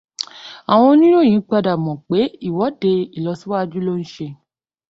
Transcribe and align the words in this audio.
Àwọn 0.71 0.87
oníròyìn 0.93 1.41
padà 1.49 1.73
mọ̀ 1.85 1.95
pé 2.07 2.19
ìwọ́de 2.47 2.91
ilọ̀síwájú 3.17 3.77
lọ́ 3.85 3.95
ń 4.01 4.05
ṣe. 4.13 4.27